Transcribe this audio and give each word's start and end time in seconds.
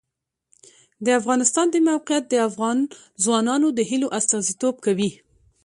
د 1.05 1.07
افغانستان 1.19 1.65
د 1.71 1.75
موقعیت 1.89 2.23
د 2.29 2.35
افغان 2.49 2.77
ځوانانو 3.23 3.67
د 3.77 3.79
هیلو 3.89 4.07
استازیتوب 4.19 4.75
کوي. 4.85 5.11